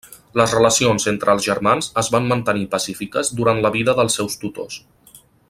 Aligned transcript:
Les 0.39 0.53
relacions 0.55 1.03
entre 1.11 1.35
els 1.37 1.45
germans 1.49 1.89
es 2.03 2.09
van 2.15 2.31
mantenir 2.31 2.65
pacífiques 2.73 3.31
durant 3.41 3.63
la 3.67 3.73
vida 3.77 3.97
dels 4.01 4.19
seus 4.21 4.41
tutors. 4.45 4.81